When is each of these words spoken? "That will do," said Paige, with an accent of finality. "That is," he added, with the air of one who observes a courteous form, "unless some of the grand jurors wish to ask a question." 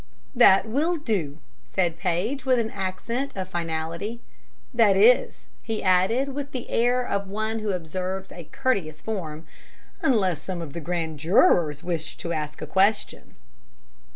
"That 0.33 0.67
will 0.67 0.97
do," 0.97 1.37
said 1.67 1.99
Paige, 1.99 2.43
with 2.43 2.57
an 2.57 2.71
accent 2.71 3.33
of 3.35 3.49
finality. 3.49 4.19
"That 4.73 4.97
is," 4.97 5.45
he 5.61 5.83
added, 5.83 6.29
with 6.29 6.53
the 6.53 6.71
air 6.71 7.07
of 7.07 7.27
one 7.29 7.59
who 7.59 7.69
observes 7.69 8.31
a 8.31 8.45
courteous 8.51 8.99
form, 8.99 9.45
"unless 10.01 10.41
some 10.41 10.59
of 10.59 10.73
the 10.73 10.81
grand 10.81 11.19
jurors 11.19 11.83
wish 11.83 12.17
to 12.17 12.33
ask 12.33 12.63
a 12.63 12.65
question." 12.65 13.35